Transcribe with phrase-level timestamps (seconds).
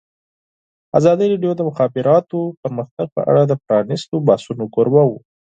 [0.97, 5.19] ازادي راډیو د د مخابراتو پرمختګ په اړه د پرانیستو بحثونو کوربه وه.